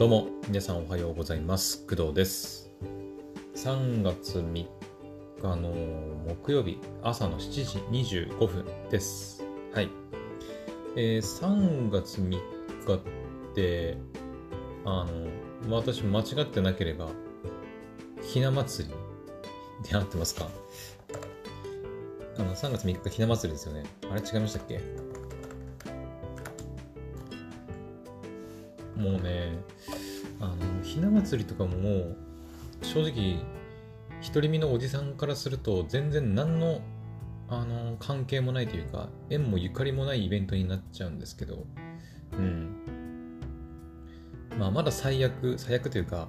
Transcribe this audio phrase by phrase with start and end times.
[0.00, 1.86] どうも、皆さんおはようございます。
[1.86, 2.70] 工藤です。
[3.54, 4.66] 3月3日
[5.42, 5.74] の
[6.26, 7.50] 木曜日、朝の7
[7.92, 9.44] 時25分です。
[9.74, 9.90] はい。
[10.96, 12.98] えー3月3日っ
[13.54, 13.98] て、
[14.86, 17.10] あの、私間違ってなければ、
[18.22, 18.94] ひな祭り
[19.86, 20.48] で合ってますか？
[22.38, 23.84] あの、3月3日ひな祭りですよね。
[24.10, 24.80] あれ違いましたっけ？
[28.96, 29.58] もうね、
[30.40, 32.16] あの、ひな祭りとかももう、
[32.82, 33.44] 正直、
[34.26, 36.80] 独り身のおじさんからすると、全然何の、
[37.48, 41.66] あの、関係もないというか、縁もゆかりもないイベントになっちゃうんですけど、
[42.32, 42.76] うん。
[44.58, 46.28] まあ、まだ最悪、最悪というか、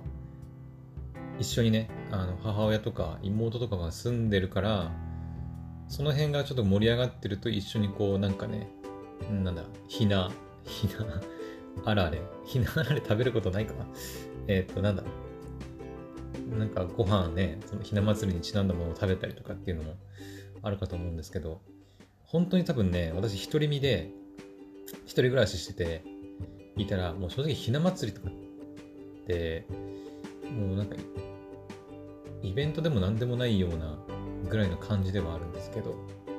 [1.39, 4.91] 一緒にね、あの、母親とか妹とかが住んでるから、
[5.88, 8.69] その辺がちょっと盛り上がってると一緒にこう、なんかね、
[9.43, 10.31] なんだ、ひな、
[10.63, 11.21] ひな、
[11.85, 12.21] あられ。
[12.45, 13.86] ひなあられ食べることないかな？
[14.47, 15.03] えっ、と、なんだ？
[16.58, 19.95] なんかご飯ね、そのひな祭りにちなんだものを食べたりとかっていうのも
[20.61, 21.61] あるかと思うんですけど、
[22.23, 24.11] 本当に多分ね、私一人身で、
[25.05, 26.03] 一人暮らししてて、
[26.77, 29.66] いたら、もう正直ひな祭りとかって、
[30.49, 30.95] もうなんか、
[32.42, 33.97] イベントでも何でもないような
[34.49, 35.92] ぐらいの感じではあるんですけど、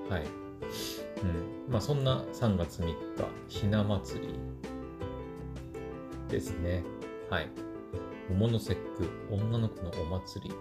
[0.09, 0.23] はい。
[1.23, 1.73] うん。
[1.73, 2.95] まあそんな3月3日、
[3.49, 4.35] ひな祭り
[6.33, 6.83] ですね。
[7.29, 7.49] はい。
[8.31, 10.55] 桃の節句、女の子のお祭り？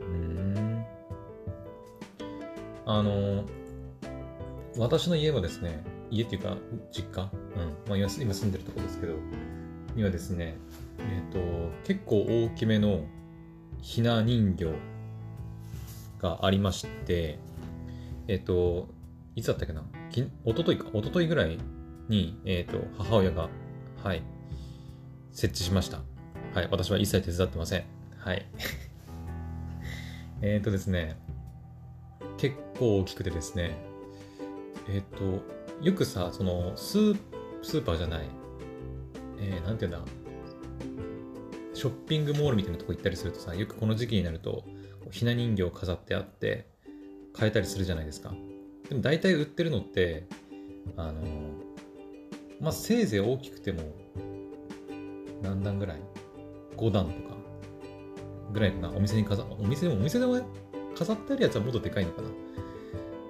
[0.00, 0.84] うん。
[2.86, 3.44] あの、
[4.78, 6.56] 私の家はですね、家っていうか、
[6.90, 7.68] 実家、うん。
[7.88, 9.14] まあ今住んでるところですけど、
[9.94, 10.56] にはですね、
[10.98, 11.38] えっ、と、
[11.84, 13.04] 結構大きめの
[13.82, 14.72] ひな人形
[16.20, 17.38] がありまして、
[18.28, 18.88] えっ、と、
[19.36, 19.84] いつだったっけな？
[20.10, 21.58] き一昨日か、一昨日ぐらい
[22.08, 23.50] に、えっ、と、母親が、
[24.02, 24.22] はい、
[25.30, 26.00] 設置しました。
[26.54, 27.84] はい、私は一切手伝ってません。
[28.16, 28.46] はい。
[30.42, 31.16] えっとですね、
[32.38, 33.76] 結構大きくてですね、
[34.88, 35.42] えっ、と、
[35.84, 37.18] よくさ、その、スー、
[37.62, 38.26] スーパーじゃない、
[39.38, 40.02] えー、なんていうんだ、
[41.74, 44.64] ショッピングモールみたいなとこ行ったりするとさ、よくこの時期になると、
[45.10, 46.68] ひな人形を飾ってあって、
[47.34, 48.34] 買えたりするじゃないですか。
[48.88, 50.26] でも大体売ってるのって、
[50.96, 51.22] あの
[52.60, 53.82] まあ、せいぜい大きくても、
[55.42, 56.00] 何段ぐらい
[56.76, 57.36] ?5 段とか、
[58.52, 58.90] ぐらいかな。
[58.90, 60.40] お店に飾、お店でも、お店でも
[60.96, 62.28] 飾ってあるやつはもっとでかいのかな。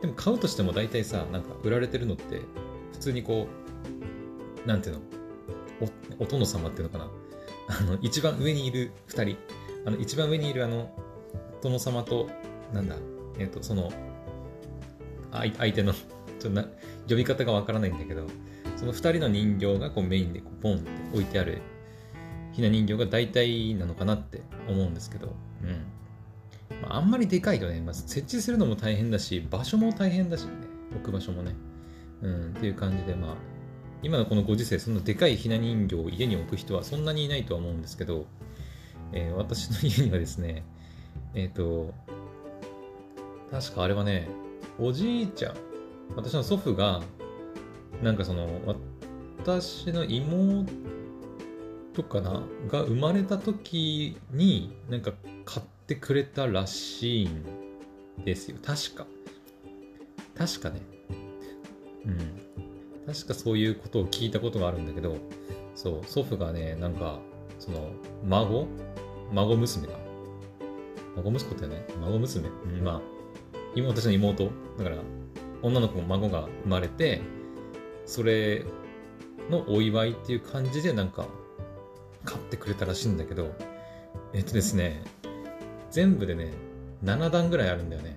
[0.01, 2.41] でも買うとしても大体さ、なんか売られてるのって、
[2.93, 3.47] 普通にこ
[4.65, 5.03] う、なんていうの？
[6.19, 7.11] お、お殿様っていうのかな。
[7.69, 9.37] あの、一番上にいる二人。
[9.87, 10.91] あの、一番上にいるあの、
[11.63, 12.29] 殿様と、
[12.73, 12.97] なんだ、
[13.39, 13.93] えっ、と、その、
[15.31, 16.01] あ相手の、ちょ
[16.39, 16.67] っとな、
[17.11, 18.27] 呼び方がわからないんだけど、
[18.77, 21.61] その二人の人形がこうメインでこうポンって置いてある
[22.53, 26.81] ひな人形が大体なのかなって思うんですけど、うん。
[26.83, 30.51] まあ、あんまりでかいとね、まず設置するのも大変だし、場所も大変だしね、
[30.93, 31.55] 置く場所もね。
[32.23, 33.35] うん、っていう感じで、まあ、
[34.03, 38.27] 今のこのご時世、そんなでかいひな人形を家に置く人はそんなにいないとは思うんですけど、
[39.13, 40.65] えー私の家にはですね、
[41.35, 41.95] えっ、と、
[43.51, 44.29] 確かあれはね、
[44.79, 45.57] おじいちゃん、
[46.17, 47.01] 私の祖父が、
[48.03, 48.49] なんかその、
[49.39, 50.67] 私の妹
[52.09, 55.13] かなが生まれた時に、なんか
[55.45, 57.45] 買ってくれたらしいん
[58.25, 58.57] ですよ。
[58.63, 59.07] 確か。
[60.37, 60.81] 確かね。
[62.07, 62.19] うん。
[63.07, 65.17] 確かそういうことを聞いたことがあるんだけど、
[65.75, 67.19] そう、祖父がね、なんか、
[67.59, 67.91] その、
[68.25, 68.67] 孫？
[69.33, 69.95] 孫娘か。
[71.17, 72.49] 孫息子ってね、孫娘？
[72.49, 73.01] うん、まあ、
[73.75, 74.51] 今私の妹。
[74.79, 74.97] だから、
[75.63, 77.23] 女の子も孫が生まれて、
[78.07, 78.65] それ
[79.51, 81.27] のお祝いっていう感じでなんか
[82.25, 83.53] 買ってくれたらしいんだけど、
[84.33, 85.03] えっとですね、
[85.91, 86.53] 全部でね、
[87.05, 88.17] 7段ぐらいあるんだよね。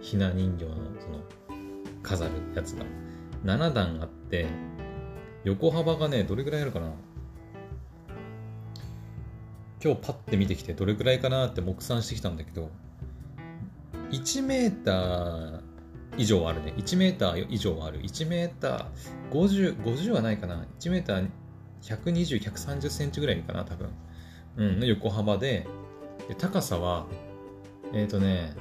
[0.00, 1.20] ひな人形のその
[2.02, 2.84] 飾るやつが。
[3.44, 4.46] 7段あって、
[5.44, 6.92] 横幅がね、どれぐらいあるかな
[9.82, 12.70] 今日パッて見てきてどれぐらいかなって目算してきたんだけど、
[14.10, 15.60] 1メーター
[16.16, 16.74] 以上あるね。
[16.76, 18.00] 1メーター以上ある。
[18.00, 18.86] 1メーター
[19.30, 20.66] 50、50はないかな。
[20.78, 21.28] 1メーター
[21.82, 23.90] 120、130センチぐらいかな、多分。
[24.56, 25.66] うん、の横幅で、
[26.28, 27.06] で高さは、
[27.92, 28.54] えっ、ー、とね、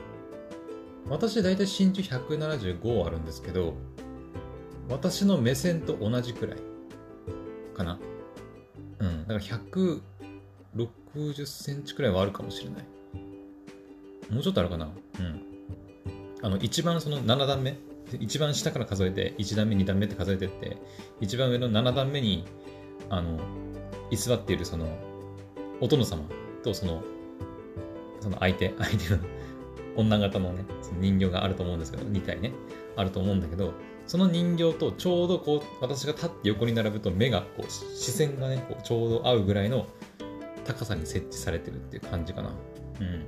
[1.07, 3.73] 私大体身長175あるんですけど、
[4.87, 6.57] 私の目線と同じくらい
[7.75, 7.99] かな。
[8.99, 12.85] うん、だから160センチくらいはあるかもしれない。
[14.31, 14.91] もうちょっとあるかな。
[15.19, 15.48] うん。
[16.41, 17.77] あの、一番その7段目、
[18.19, 20.77] 一番下から数えて、1段目、2段目って数えてって、
[21.19, 22.45] 一番上の7段目に、
[23.09, 23.39] あの、
[24.09, 24.87] 居座っているその、
[25.81, 26.23] お殿様
[26.63, 27.03] とその、
[28.19, 29.19] その相手、 相手の
[29.95, 32.53] 女型のね、その人形があると思うんですけど、2体ね、
[32.95, 33.73] あると思うんだけど、
[34.07, 39.87] その人形とちょうどこう、私が立って横に並ぶと目が、こう、視線がね、こうちょうど合うぐらいの
[40.65, 42.51] 高さに設置されてるっていう感じかな。
[42.99, 43.25] うん。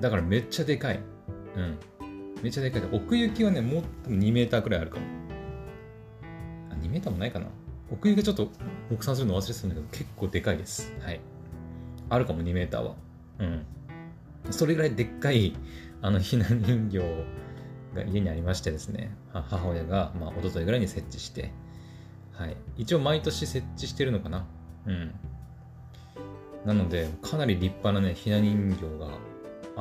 [0.00, 1.00] だからめっちゃでかい。
[1.56, 1.78] うん。
[2.44, 2.82] めちゃでかい。
[2.92, 5.06] 奥行きはね、もう多分2メーターくらいあるかも。
[6.70, 7.46] あ、2メーターもないかな。
[7.90, 8.50] 奥行きちょっと
[8.90, 10.94] 目算するの忘れてたんだけど、結構でかいです。
[11.00, 11.20] はい。
[12.10, 12.96] あるかも、2メーターは。
[13.38, 13.64] うん。
[14.50, 15.56] それぐらいでっかい、
[16.02, 16.98] あの、ひな人形
[17.94, 21.50] が家にありましてですね、母親が、まあ、おとといぐらいに設置して、
[22.32, 22.58] はい。
[22.76, 24.46] 一応毎年設置してるのかな。
[24.84, 25.14] うん。
[26.66, 29.18] なので、かなり立派なね、ひな人形が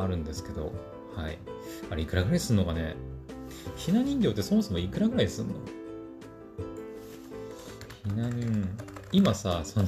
[0.01, 0.71] あるんですけど、
[1.15, 1.37] はい。
[1.89, 2.95] あれ、いくらぐらいすんのかね？
[3.75, 5.53] ひな人形ってそもそもいくらぐらいすんの？
[8.05, 8.67] ひな人、
[9.11, 9.87] 今さ、その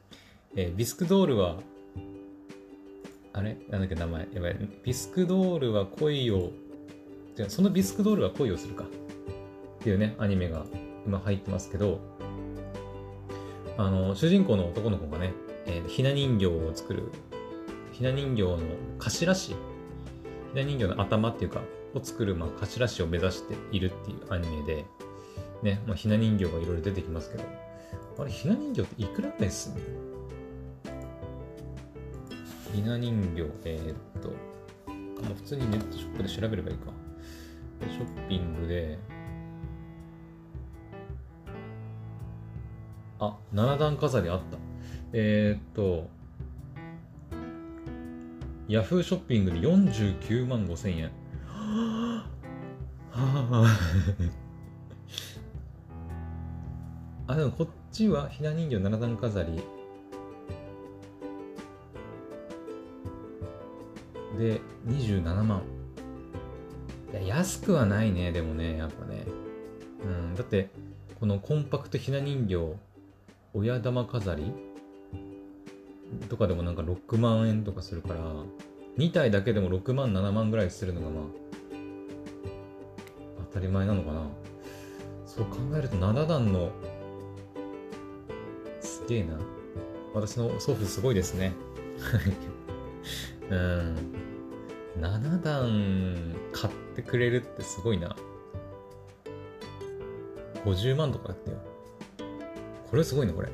[0.56, 1.58] えー、ビスクドールは、
[3.32, 3.56] あれ？
[3.68, 4.28] なんだっけ名前。
[4.32, 4.68] やばい。
[4.84, 6.52] ビスクドールは恋を
[7.36, 8.86] じゃそのビスクドールは恋をするかっ
[9.82, 10.64] ていうね、アニメが
[11.04, 11.98] 今入ってますけど、
[13.76, 15.32] あの、主人公の男の子がね、
[15.66, 17.10] えー、ひな人形を作る、
[17.92, 18.58] ひな人形の
[19.00, 19.56] 頭師、
[20.54, 21.62] ひな人形の頭っていうか、
[21.94, 24.84] を作る、まあ、頭師を目指しているっていうアニメで、
[25.64, 27.44] ね、まあ、ひな人形がいろいろ出てきますけど、
[28.18, 29.80] あれ、ひな人形っていくらぐらいすんの
[32.72, 34.28] ひな人形、えー、っと、
[35.22, 36.92] まあ、普通にネットショップで調べればいいか。
[37.90, 38.98] ショッピングで、
[43.18, 44.58] あ、7段飾りあった。
[45.12, 46.08] えー、っと、
[48.74, 51.12] ヤフーショッピングで49万5千円。
[51.46, 52.26] は
[53.12, 53.78] あ、
[57.28, 59.62] あ、でもこっちはひな人形7段飾り。
[64.36, 65.62] で、27万。
[67.12, 69.24] いや、安くはないね、でもね、やっぱね。
[70.02, 70.68] うん、だって、
[71.20, 72.74] このコンパクトひな人形、
[73.52, 74.52] 親玉飾り
[76.28, 78.20] とかでもなんか6万円とかするから、
[78.98, 81.24] 2体だけでも6万、7万ぐらいするのがまあ、
[83.50, 84.28] 当たり前なのかな。
[85.26, 86.70] そう考えると7段の、
[88.80, 89.38] すげえな。
[90.14, 91.52] 私の祖父すごいですね。
[93.50, 93.96] うん。
[95.00, 98.14] 7段買ってくれるってすごいな。
[100.64, 101.58] 50万とかだったよ。
[102.88, 103.48] これすごいね、これ。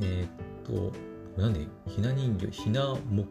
[0.00, 0.28] えー、
[0.68, 0.92] と、
[1.40, 3.28] なんでひな人形、ひな木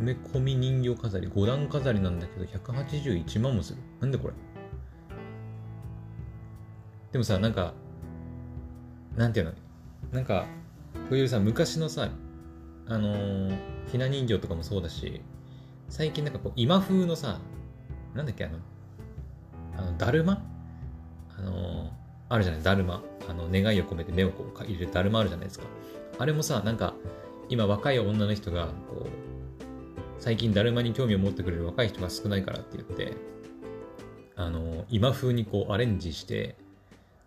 [0.00, 3.78] 目込み人形飾り、5段飾りなんだけど、181万もする。
[4.00, 4.34] なんでこれ？
[7.12, 7.72] でもさ、なんか、
[9.16, 9.52] なんていうの？
[10.12, 10.46] なんか、
[10.94, 12.08] こういうさ、昔のさ、
[12.86, 13.58] あのー、
[13.90, 15.22] ひな人形とかもそうだし、
[15.88, 17.38] 最近なんかこう、今風のさ、
[18.14, 18.58] なんだっけ、あの、
[19.76, 20.42] あの、だるま？
[21.38, 21.92] あの、
[22.28, 23.02] あるじゃない、だるま。
[23.28, 25.66] あの、願いを込めて目をこう入れるだるまあるじゃないですか。
[26.18, 26.94] あれもさ、なんか、
[27.48, 29.08] 今若い女の人が、こう、
[30.18, 33.16] 最近だるまに興味を持ってくれる若い人が少ないからって言って、
[34.36, 36.56] あの、今風にこうアレンジして、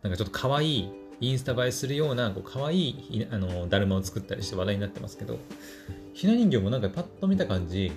[0.01, 0.89] なんかちょっと可愛い、
[1.21, 5.37] インスタ映えするような、こう可愛い、あの、だるまを作ったりして話題になってますけど、
[6.13, 7.91] ひな人形もなんかパッと見た感じ、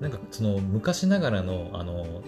[0.00, 2.22] なんかその昔ながらのあの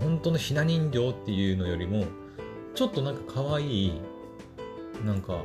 [0.00, 2.04] 本当のひな人形っていうのよりも
[2.76, 4.00] ちょっとなんか可愛い
[5.04, 5.42] なんか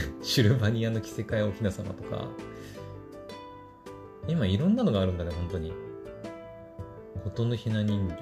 [0.22, 2.28] シルバニアの着せ替えおひな様とか
[4.28, 5.72] 今いろんなのがあるんだね本当に
[7.24, 8.14] 琴のひな人形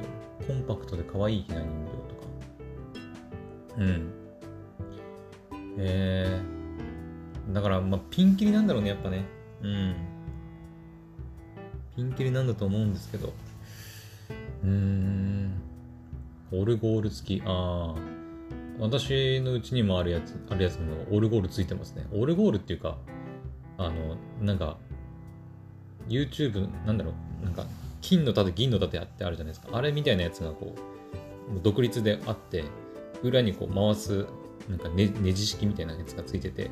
[0.47, 2.27] コンパクトで可愛いひな人形とか
[3.79, 4.13] うん
[5.77, 9.25] えー、だからまあピンキリなんだろうねやっぱね
[9.65, 9.95] うん。
[11.97, 13.33] ピンキリなんだと思うんですけど。
[14.63, 15.34] うーん。
[16.61, 17.43] オルゴール付き。
[17.45, 18.15] ああ。
[18.79, 22.07] 私のうちにもあるやつ、あるやつもオルゴールついてますね。
[22.13, 22.99] オルゴールっていうか、
[23.79, 24.79] あの、なんか、
[26.09, 27.67] YouTube、なんだろう、なんか、
[28.01, 29.69] 金の盾、銀の盾ってあるじゃないですか。
[29.73, 32.65] あれみたいなやつがこう、独立であって、
[33.23, 34.27] 裏にこう回す、
[34.69, 36.71] なんかね、ネジ式みたいなやつがついてて、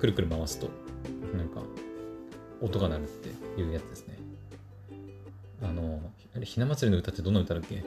[0.00, 0.70] くるくる回すと、
[1.36, 1.62] なんか、
[2.60, 4.18] 音が鳴るっていうやつですね。
[5.62, 6.00] あの、
[6.42, 7.84] ひな祭りの歌ってどんな歌だっけ？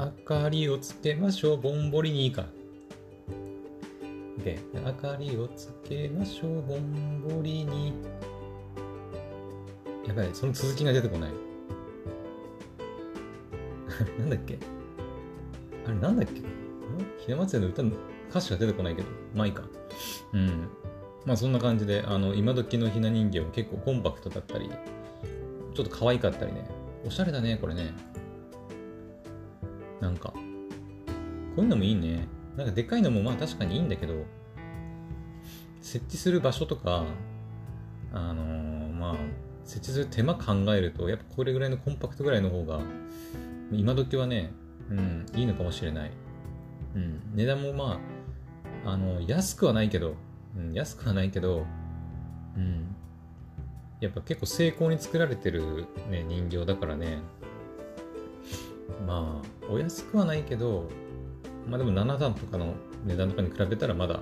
[0.00, 2.46] 明かりをつけましょう、ぼんぼりにいいか。
[4.42, 7.92] で、明かりをつけましょう、ぼんぼりに。
[10.06, 11.30] やばい、その続きが出てこない。
[14.18, 14.58] なんだっけ？
[15.86, 16.40] あれなんだっけ？
[17.18, 17.90] ひな祭りの歌の
[18.30, 19.64] 歌詞が出てこないけど、まあいいか。
[20.32, 20.68] うん。
[21.26, 24.70] まあそんな感じで、あの、今時のひな人形も結構コンパクトだったり、
[25.74, 26.64] ちょっと可愛かったりね。
[27.04, 27.92] おしゃれだね、これね。
[30.00, 30.34] なんか、こ
[31.58, 32.28] ういうのもいいね。
[32.56, 34.14] なんかでかいのもまあ確かにいいんだけど、
[35.80, 37.04] 設置する場所とか、
[38.12, 39.16] あのー、まあ、
[39.64, 42.80] 設置する手間考えると、やっぱこれぐらいのコンパクトぐらいの方が、
[43.72, 44.52] 今時はね、
[44.90, 46.10] うん、いいのかもしれない。
[46.94, 48.00] うん、値段もま
[48.84, 50.14] あ、あの、安くはないけど、
[50.56, 51.66] うん、安くはないけど、
[52.56, 52.96] うん、
[54.00, 57.18] やっぱ結構精巧に作られてる、ね、人形だからね、
[59.06, 60.88] まあ、お安くはないけど、
[61.68, 62.74] まあでも7段とかの
[63.06, 64.20] 値段とかに比べたらまだ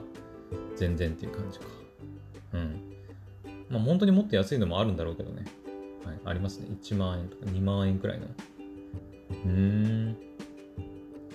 [0.77, 1.65] 全然っていう感じか。
[2.55, 2.81] うん。
[3.69, 5.45] まあ本当にもっと安いのもあるんだろうけどね。
[6.05, 6.69] はい、ありますね。
[6.83, 8.27] 1万円とか2万円くらいの。
[8.27, 10.17] うーん。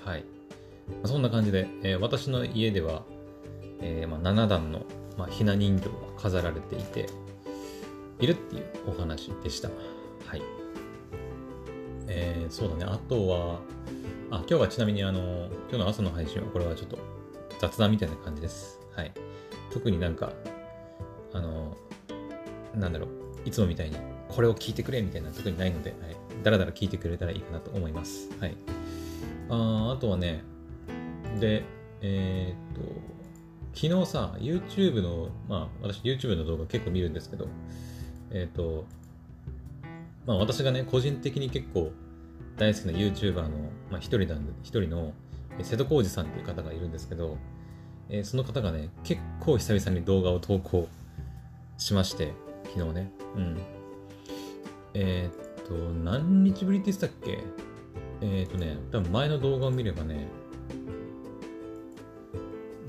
[0.03, 0.21] はい。
[0.21, 3.03] まあ、そんな感じで、えー、私の家では、
[3.81, 4.85] えー、まあ、7段の、
[5.17, 7.07] まあ、ひな人形が飾られていて、
[8.19, 9.69] いるっていうお話でした。
[12.15, 12.86] えー、そうだね。
[12.86, 13.60] あとは、
[14.29, 17.00] あ、今日はちなみにあの、今日の朝の配信はこれはちょっと
[17.60, 18.79] 雑談みたいな感じです。
[18.96, 19.12] はい。
[19.72, 20.32] 特になんか、
[21.34, 21.75] あの、
[22.75, 23.10] なんだろう、
[23.46, 23.98] いつもみたいに
[24.29, 26.43] これを聞いてくれみたいな特にないので、はい。
[26.43, 28.29] だらだら聞いてくれたらいいかなと思います。
[28.39, 28.55] はい。
[29.50, 30.43] ああとはね、
[31.39, 31.63] で、
[32.01, 32.91] えー、っと、
[33.74, 37.48] 昨日さ、YouTube の、まあ、私 YouTube の動画結構見るんですけど、
[38.29, 38.86] えー、っと、
[40.25, 41.91] まあ私がね、個人的に結構
[42.57, 43.50] 大好きな YouTuber の、
[43.89, 45.13] まあ一人なんで、一人の
[45.62, 47.38] 瀬戸康史さんっていう方がいるんですけど、
[48.10, 50.88] えー、その方がね、結構久々に動画を投稿
[51.77, 52.33] しまして、
[52.74, 53.12] 昨日ね。
[53.36, 53.57] うん。
[54.93, 57.39] えー、っと、何日ぶりって言ってたっけ？
[58.22, 60.27] えー、っとね、多分前の動画を見ればね、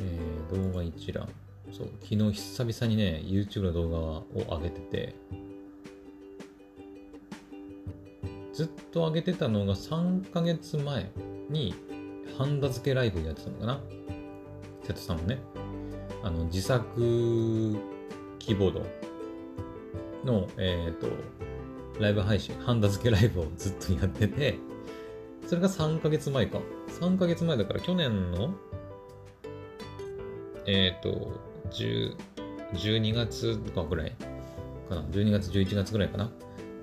[0.01, 1.29] えー、動画一覧。
[1.73, 4.25] そう、昨日久々にね、YouTube の動画を
[4.57, 5.15] 上げてて、
[8.55, 11.11] ずっと上げてたのが3ヶ月前
[11.51, 11.75] に、
[12.39, 13.81] ハンダ付けライブやってたのかな
[14.85, 15.41] 瀬戸さんもね。
[16.23, 16.85] あの、自作
[18.39, 18.87] キーボード
[20.25, 21.09] の、えっ、ー、と、
[22.01, 24.59] ライブ配信、ハンダ付けライブをずっとやってて、
[25.47, 26.59] それが3ヶ月前か。
[27.01, 28.55] 3ヶ月前だから去年の、
[30.67, 32.17] えっ、ー、と、10、
[32.75, 34.13] 12月とかぐらい
[34.89, 35.03] かな。
[35.03, 36.31] 12月、11月ぐらいかな。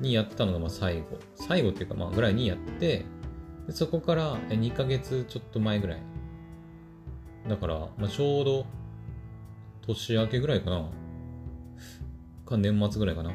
[0.02, 1.20] にやったのがまあ最後。
[1.36, 3.06] 最後っていうかまあぐらいにやって、
[3.68, 6.00] でそこから2ヶ月ちょっと前ぐらい。
[7.48, 8.66] だから、まあ、ちょうど
[9.88, 10.90] 年明けぐらいかな。
[12.46, 13.32] か年末ぐらいかな。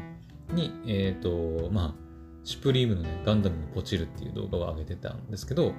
[0.53, 2.07] に、えっ、ー、と、まあ、
[2.45, 5.73] シュプリームのね、ガンダムのポチるっていう動画を上げてたんですけど、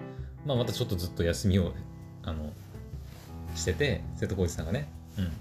[0.46, 1.72] まあまたちょっとずっと休みを、
[2.24, 2.51] あの、
[3.56, 4.89] してて、瀬戸康史さんがね。
[5.17, 5.32] うん。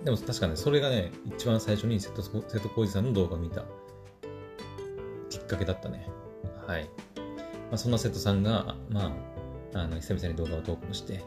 [0.05, 3.65] でも確かね、それがね、一番最初に瀬戸瀬戸康史さんの動画を見た
[5.31, 6.09] きっかけだったね。
[6.67, 6.89] はい。
[7.15, 9.13] まあ、そんな瀬戸さんが、ま
[9.75, 11.23] あ、あの、久々に動画を投稿して、はい。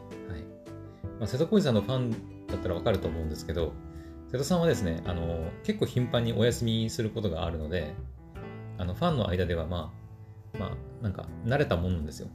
[1.18, 3.72] まあ、瀬戸康史さんのファンだったらわかると思うんですけど、
[4.30, 7.94] 瀬戸さんはですね、あの、結構頻繁にお休みすることがあるので、
[8.78, 9.92] あの、ファンの間では、ま
[10.54, 12.28] あ、まあ、なんか、慣れたもんなんですよ。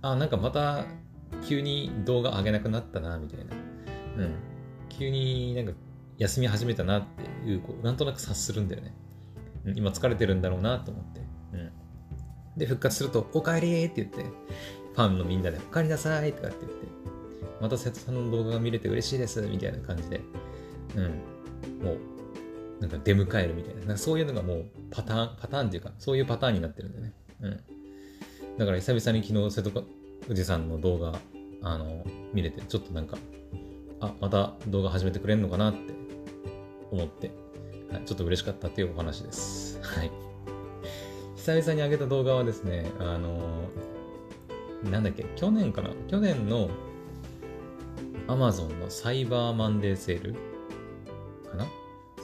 [0.00, 0.86] あ、なんかまた、
[1.46, 3.56] 急に動画上げなくなったな、みたいな。
[4.16, 4.51] うん。
[4.98, 5.72] 急になんか
[6.18, 7.02] 休み始めたなっ
[7.44, 8.94] ていう、こうなんとなく察するんだよね。
[9.64, 11.20] うん今疲れてるんだろうなと思って。
[11.52, 11.72] うん。
[12.56, 16.86] で、復活すると、おかえりって言って、ファンのみんなで、おかえりなさいとかって言って、
[17.60, 20.20] また瀬戸さんの動画が見れて嬉しいですみたいな感じで、
[20.96, 21.04] うん。
[21.84, 23.80] もう、なんか出迎えるみたいな。
[23.80, 27.12] なんかそういうのがもうパターン、パターンっていうか、そういうパターンになってるんだよね。
[27.40, 27.60] うん。
[28.58, 29.86] だから久々に昨日瀬戸富
[30.36, 31.18] 士山の動画、
[31.62, 33.16] あの、見れて、ちょっとなんか、
[34.02, 35.78] あ、また動画始めてくれんのかなって
[36.90, 37.30] 思って、
[37.90, 39.80] はい、ちょっと嬉しかったっていうお話です。
[39.80, 40.10] はい。
[41.36, 45.90] 久々に上げた動画はですね、あのー、なんだっけ、去年かな？
[46.08, 46.68] 去年の
[48.26, 50.34] Amazon のサイバーマンデーセール
[51.48, 51.66] かな？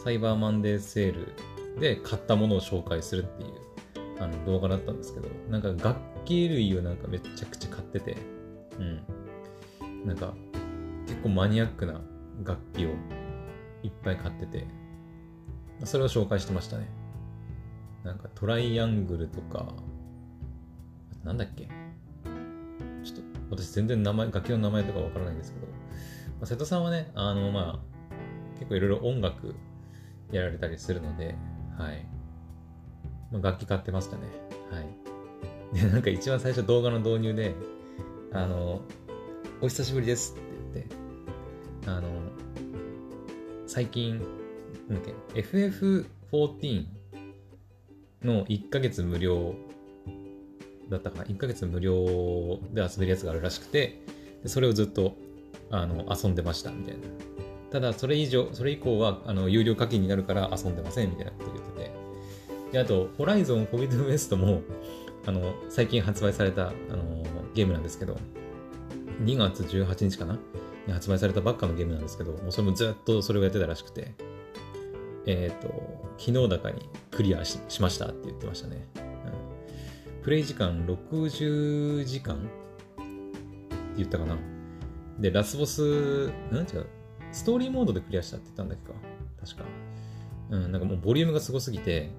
[0.03, 1.35] サイバーマンデーセール
[1.81, 3.53] で買ったものを紹介するっていう
[4.21, 8.17] あの動画だったんですけど、なんか楽器類をなんかめちゃくちゃ買ってて、
[8.79, 9.01] うん。
[10.05, 10.33] なんか
[11.19, 12.01] 結構マニアックな
[12.45, 12.91] 楽器を
[13.83, 14.67] いっぱい買ってて、
[15.85, 16.89] それを紹介してましたね。
[18.05, 19.75] なんかトライアングルとか、
[21.25, 21.69] なんだっけ？
[23.03, 23.17] ちょっ
[23.51, 25.73] と私全然名前、楽器の名前とかわからないんですけど、ま
[26.43, 29.57] あ、瀬戸さんはね、あの、まあ、結構いろいろ音楽
[30.31, 31.35] やられたりするので、
[31.77, 32.07] はい。
[33.33, 34.23] まあ、楽器買ってましたね。
[34.71, 34.87] はい。
[35.75, 37.57] で、なんか一番最初動画の導入で、
[38.33, 38.83] あの、
[39.61, 40.43] お久しぶりですって
[40.75, 40.95] 言って、
[41.97, 42.09] あの、
[43.67, 44.19] 最近、
[44.89, 46.87] なんだっけ、FF14
[48.23, 49.55] の1ヶ月無料
[50.91, 54.03] だったかな、1ヶ月無料で遊べるやつがあるらしくて、
[54.47, 55.17] それをずっと
[55.71, 57.01] あの遊んでましたみたいな。
[57.71, 61.91] ただ、それ以上、それ以降はあの有料課金になるから遊んでませんみたいなこと言ってて。
[62.73, 64.63] で、あと、ホライゾン COVID ウエストも、
[65.27, 68.17] あの、最近発売された、あのゲームなんですけど、
[69.23, 70.39] 2月18日かな
[70.93, 74.15] 発売されたばっかのゲームなんですけど、もうそれもずっとそれをやってたらしくて、
[75.27, 75.69] えっ、ー、と、
[76.19, 78.89] 昨日だかにクリアしましたって言ってましたね。
[78.97, 82.37] うん、プレイ時間60時間？
[82.37, 82.47] って
[83.97, 84.37] 言ったかな。
[85.19, 86.63] で、ラスボス、なん？
[86.63, 86.87] 違う、
[87.33, 88.95] ストーリーモードでクリアしたって言ったんだっけか。
[89.45, 89.65] 確か。
[90.51, 92.11] うん、なんかもうボリュームがすごすぎて、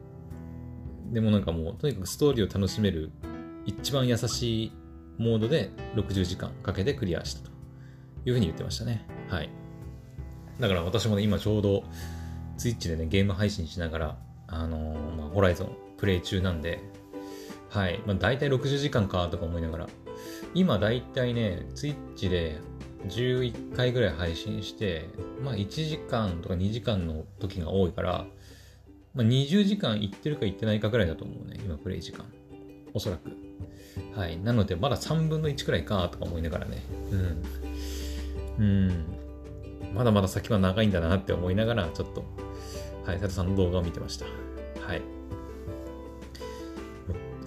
[1.12, 3.12] でもなんかもう、とにかくストーリーを楽しめる
[3.66, 4.72] 一番優しい
[5.18, 7.59] モードで60時間かけてクリアしたと
[8.26, 9.06] いうふうに言ってましたね。
[9.28, 9.50] はい。
[10.60, 11.84] だから私もね、今ちょうど
[12.58, 16.80] ツイッチでね、ゲーム配信しながら、あのー、まあ、ホライゾンプレイ中なんで、
[17.70, 18.02] はい。
[18.06, 19.88] まあ、大体60時間かとか思いながら、
[20.54, 22.58] 今大体ね、ツイッチで
[23.08, 25.06] 11回ぐらい配信して、
[25.44, 28.26] まあ1時間とか2時間の時が多いから、
[29.14, 32.26] まあ、20時間いってるかいってないかぐらいだと思うね、今プレイ時間。
[32.94, 33.32] おそらく。
[34.16, 34.38] はい。
[34.38, 36.82] なので、まだ3分の1くらいかとか思いながらね。
[37.12, 37.44] うん。
[38.60, 39.06] うん。
[39.94, 42.24] まだまだ先は長いんだなって思いながら、ちょっと
[43.10, 44.26] はい、佐藤さんの動画を見てました。
[44.26, 45.02] はい。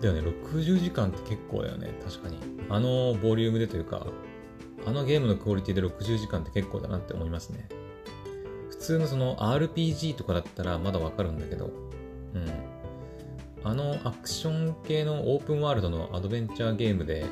[0.00, 2.38] だよね、60時間って結構だよね、確かに。
[2.68, 4.06] あのボリュームでというか、
[4.84, 7.68] あのゲームのクオリティで60時間って結構だなって思いますね。
[8.70, 11.70] 普通のその RPG とかだったらまだわかるんだけど、
[12.34, 12.50] うん。
[13.62, 17.24] あのアクション系のオープンワールドのアドベンチャーゲームで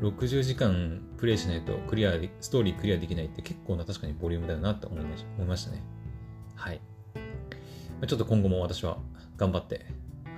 [0.00, 5.04] 60時間プレイしないとクリア、ストーリークリアできないって結構な確かにボリュームだよなって思い
[5.44, 5.82] ましたね。
[6.54, 6.80] はい。
[8.06, 8.96] ちょっと今後も私は
[9.36, 9.84] 頑張って、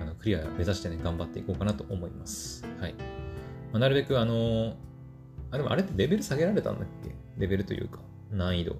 [0.01, 2.65] あのクリア目指してね、頑張っていこうかなと思います。
[2.81, 2.93] はい。
[2.93, 4.75] まあ、なるべく、あの
[5.49, 7.15] あ、でもあれってレベル下げられたんだっけ？
[7.37, 7.99] レベルというか、
[8.31, 8.75] 難易度。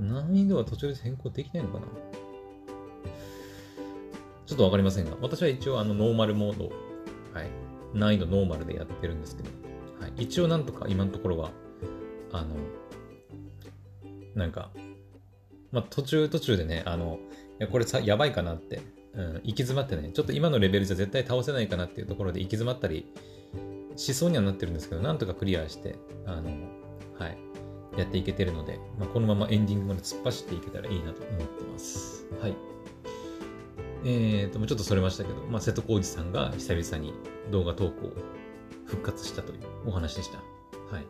[0.00, 1.86] 難易度は途中で変更できないのかな？
[4.46, 6.70] ちょっとわかりませんが、私は一応あのノーマルモード、
[7.32, 7.48] はい、
[7.94, 9.50] 難易度ノーマルでやってるんですけど、
[10.00, 11.50] はい、一応なんとか今のところは、
[12.32, 12.56] あの、
[14.34, 14.70] なんか、
[15.72, 17.18] まあ、途中途中でね、あの、
[17.58, 18.80] いやこれさ、やばいかなって、
[19.14, 23.06] うん、行き詰まってね、ちょっと今のレベルじゃ絶対倒せないかなっていうところで行き詰まったり
[23.96, 25.96] しそうにはなってるんですけど、なんとかクリアして、
[26.26, 26.50] あの、
[27.18, 27.38] はい、
[27.96, 32.26] やっていけてるので、まあ、このままエンディングまで突っ走っていけたらいいなと思ってます。
[32.40, 32.54] はい。
[34.08, 37.12] えーと、ちょっとそれましたけど、まあ、瀬戸康史さんが久々に
[37.50, 38.12] 動画投稿
[38.84, 40.38] 復活したというお話でした。
[40.94, 41.06] はい。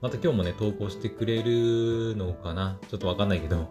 [0.00, 2.78] また今日もね、投稿してくれるのかな？
[2.88, 3.70] ちょっとわかんないけど、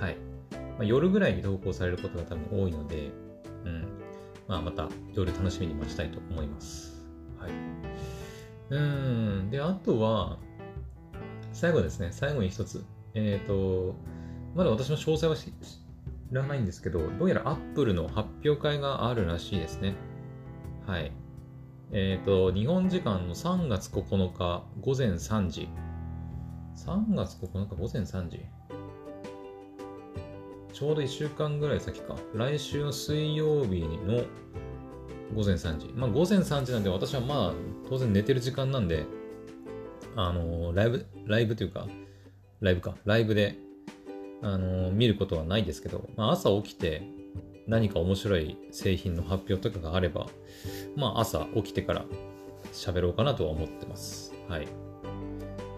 [0.00, 0.16] はい。
[0.50, 3.12] まあ、夜ぐらいに投稿されることが多分多いので、
[3.66, 3.86] うん。
[4.48, 7.06] まあ、また夜楽しみに待ちたいと思います。
[7.38, 7.50] はい。
[8.70, 9.50] うん。
[9.50, 10.38] で、あとは、
[11.52, 12.82] 最後ですね、最後に一つ。
[13.12, 13.94] えっ、ー、と、
[14.54, 15.36] まだ私の詳細は
[16.32, 19.94] らないんですけど、どうやら Apple の発表会があるらしいですね。
[20.86, 21.12] はい。
[21.92, 25.68] えっ、ー、と、日本時間の3月9日午前3時。
[26.76, 28.40] 3月9日午前3時？
[30.72, 32.16] ちょうど1週間ぐらい先か。
[32.34, 34.22] 来週の水曜日の
[35.34, 35.88] 午前3時。
[35.94, 37.54] まあ午前3時なんで私はまあ
[37.88, 39.04] 当然寝てる時間なんで、
[40.16, 41.86] あのー、ライブ、ライブというか、
[42.60, 43.58] ライブか、ライブで、
[44.42, 47.02] あの、見ることはないですけど、まあ朝起きて
[47.66, 50.26] 何か面白い製品の発表とかがあれば、
[50.96, 52.04] まあ朝起きてから
[52.72, 54.32] 喋ろうかなとは思ってます。
[54.48, 54.68] はい。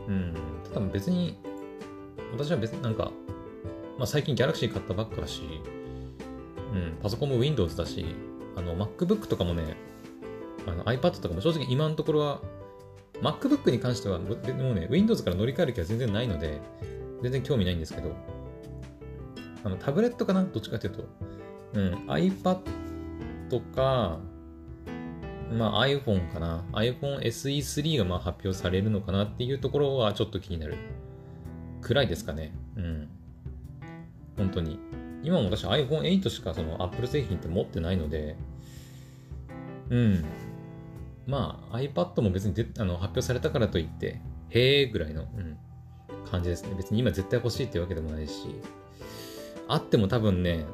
[0.08, 0.34] うん。
[0.72, 1.38] ただ別に、
[2.32, 3.12] 私は別になんか、
[3.98, 5.42] まあ、最近 Galaxy 買ったばっかだし、
[6.72, 8.06] うん、パソコンも Windows だし、
[8.56, 9.76] あの、MacBook とかもね、
[10.66, 12.40] あの iPad とかも正直今のところは、
[13.20, 16.60] MacBook に関しては、もうね、Windows から乗り換える気は全然ないので、
[17.22, 18.14] 全然興味ないんですけど、
[19.64, 20.42] あのタブレットかな？
[20.44, 21.04] どっちかというと。
[21.74, 22.60] うん、iPad
[23.74, 24.18] か、
[25.52, 26.64] まあ iPhone かな。
[26.72, 30.76] iPhone SE3 がまあ発表されるのかなっていうところはちょっと気になる
[31.80, 32.52] くらいですかね。
[32.76, 33.08] うん。
[34.36, 34.78] 本当に。
[35.22, 38.36] 今も私 iPhone8 しかその Apple 製品って持ってないので、
[39.90, 40.24] うん。
[41.26, 44.20] まあ iPad も別にであの発表されたからといって、
[44.50, 45.56] へえぐらいの、うん、
[46.30, 46.74] 感じですね。
[46.76, 48.60] 別に今絶対欲しいってわけでもないし、
[49.72, 50.66] あっても多分ね、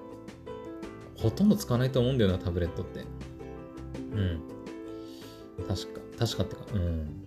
[1.16, 3.04] ほとんど使わないと思うんだよな、タブレットって。
[4.12, 4.42] うん。
[5.68, 7.24] 確か、確かってか、うん。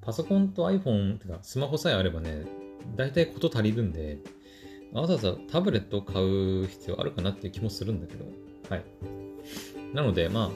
[0.00, 2.46] パソコンと iPhone ってか、スマホさえあればね、
[2.94, 4.18] 大体こと足りるんで、
[4.92, 8.26] わざわざタブレットを買う必要あるかなっていう気もするんだけど、
[8.68, 8.84] はい。
[9.92, 10.50] なので、まあ、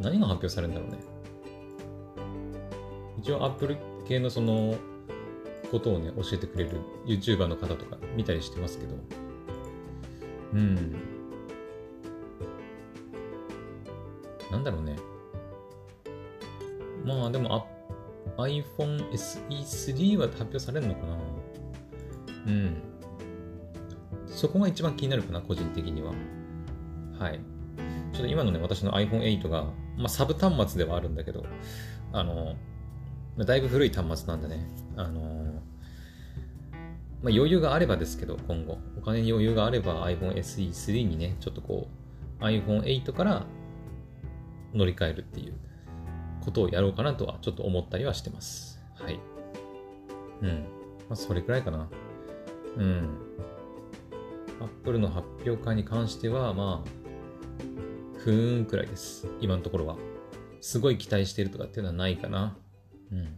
[0.00, 0.98] 何が発表されるんだろうね。
[3.20, 3.76] 一応 Apple
[4.08, 4.76] 系のその、
[5.70, 8.94] ことをね、教えてくれる YouTuber の方とか見たりしてますけど、
[10.52, 10.94] うん。
[14.50, 14.96] なんだろうね。
[17.04, 17.66] まあでも、
[18.36, 21.16] iPhone SE3 は発表されるのかな？
[22.46, 22.76] うん。
[24.26, 26.12] そこが一番気になるかな、個人的には。
[27.18, 27.40] はい。
[28.12, 29.64] ちょっと今のね、私の iPhone8 が、
[29.96, 31.44] まあ、サブ端末ではあるんだけど、
[32.12, 32.54] あの、
[33.38, 35.62] だいぶ古い端末なんでね、あの、
[37.26, 41.88] まあ、余裕があればですけど、今後、お金に余裕があれば iPhone SE3 にね、ちょっとこ
[42.40, 43.44] う、iPhone8 から
[44.72, 45.54] 乗り換えるっていう
[46.44, 48.80] ことをやろうかなとはちょっと思ったりはしてます。
[48.94, 49.18] はい。
[50.40, 50.48] うん。
[50.50, 51.88] まあ、それくらいかな。
[52.76, 53.08] うん。
[54.60, 59.26] Apple の発表会に関しては、まあ、ふーんくらいです。
[59.40, 59.96] 今のところは。
[60.60, 62.56] すごい期待してるとかっていうのはないかな。
[63.10, 63.36] うん。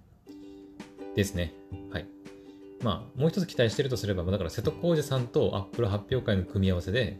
[1.14, 1.54] ですね。
[1.90, 2.17] はい。
[2.82, 7.18] まあ、もう一つ期待してるとすれば、だから瀬戸康史さんと Apple 発表会の組み合わせで、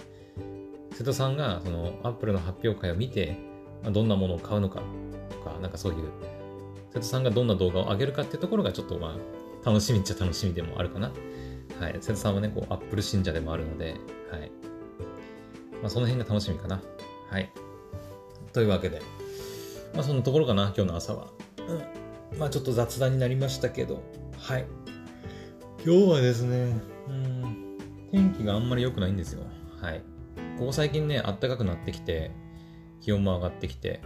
[0.93, 3.37] 瀬戸さんがその Apple の発表会を見て、
[3.85, 4.83] どんなものを買うのか
[5.31, 6.11] とか、なんかそういう、
[6.93, 11.13] 瀬戸さんがどんな動画を上げるかっていうところがちょっとまあ、楽しみっちゃ楽しみでもあるかな。
[11.81, 11.97] はい。
[12.01, 13.95] 瀬戸さんはね、こう、Apple 信者でもあるので、
[14.31, 14.51] はい。
[15.81, 16.81] まあ、その辺が楽しみかな。
[17.31, 17.51] はい。
[18.53, 19.03] というわけで、
[19.95, 21.29] まあ、そのところかな、今日の朝は。
[22.33, 22.39] うん。
[22.39, 24.03] まあ、ちょっと雑談になりましたけど、
[24.37, 24.67] はい。
[25.85, 27.79] 今日はですね、うん、
[28.11, 29.45] 天気があんまり良くないんですよ。
[29.81, 30.03] はい。
[30.59, 32.33] ここ最近ね、暖かくなってきて、
[33.01, 34.01] 気温も上がってきて、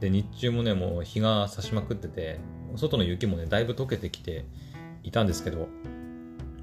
[0.00, 2.40] で、日中もね、もう日が差しまくってて、
[2.74, 4.46] 外の雪もね、だいぶ溶けてきて
[5.02, 5.68] いたんですけど、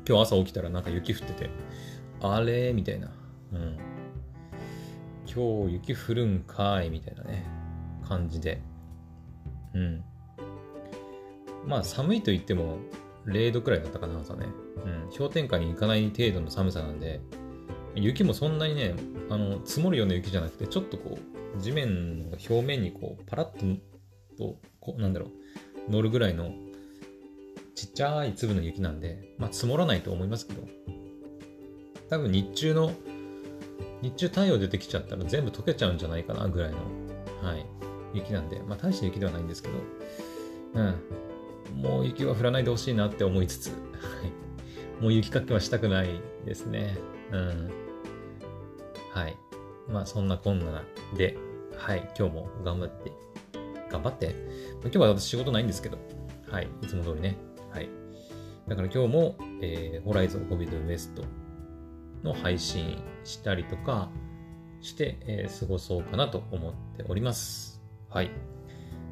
[0.10, 1.52] 今日朝起きたらなんか雪降ってて、
[2.20, 3.12] あれみたいな。
[3.54, 3.78] うん。
[5.28, 7.46] 今日雪降るんかいみたいなね、
[8.08, 8.60] 感じで。
[9.76, 10.04] うん。
[11.68, 12.80] まあ寒いと言っても
[13.28, 14.48] 0度くらいだったかな、朝ね。
[14.86, 15.18] うん。
[15.18, 17.20] 氷点下に行かない程度の寒さなんで、
[17.96, 18.96] 雪もそんなにね、
[19.30, 21.18] あの、積もるような雪じゃなくて、ちょっとこ
[21.56, 23.80] う、地面の表面にこう、パラッ
[24.38, 25.28] と、こうなんだろ
[25.88, 26.52] う、乗るぐらいの
[27.76, 30.68] ちっちゃい粒の雪なんで、まあ積もらないと思いますけど、
[32.10, 32.92] 多分日中の、
[34.02, 36.78] 日中太陽出てきちゃったら全部溶けちゃうんじゃないかなぐらいの、
[37.42, 37.66] はい、
[38.14, 39.76] 雪なんで、まあ大した雪ではないんですけど、
[40.76, 40.96] うん。
[41.74, 43.72] もう雪は降らないでほしいなって思いつつ、
[45.00, 46.98] もう雪かきはしたくないですね。
[47.32, 47.72] うん。
[49.14, 49.38] はい。
[49.88, 50.84] まあそんなこんな
[51.16, 51.38] で、
[51.76, 53.12] はい、今日も頑張って、
[53.90, 54.36] 頑張って、
[54.82, 55.98] 今日は私仕事ないんですけど、
[56.50, 57.38] はい、いつも通りね。
[57.72, 57.90] はい。
[58.68, 61.24] だから今日も、えー、ホライゾンコビドウエスト
[62.24, 64.10] の配信したりとか
[64.82, 67.82] して、えー、過ごそうかなと思っております。
[68.10, 68.32] はい。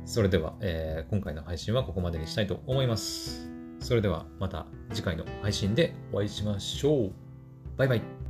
[0.06, 3.50] それでは、えー、今回の配信はここまでにしたいと思います。
[3.80, 7.12] それではまた次回の配信でお会いしましょう。
[7.78, 8.25] バイバイ。